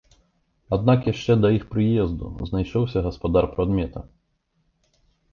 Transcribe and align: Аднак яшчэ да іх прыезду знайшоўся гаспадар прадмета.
Аднак 0.75 0.99
яшчэ 1.09 1.31
да 1.43 1.51
іх 1.57 1.63
прыезду 1.73 2.29
знайшоўся 2.51 3.03
гаспадар 3.07 3.45
прадмета. 3.53 3.99